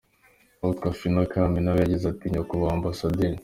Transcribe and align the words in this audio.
Uwitwa 0.61 0.89
Phina 0.99 1.23
Kami 1.33 1.57
na 1.61 1.71
we 1.73 1.79
yagize 1.83 2.05
ati 2.09 2.25
“Nyakubahwa 2.31 2.71
Amb. 2.75 2.85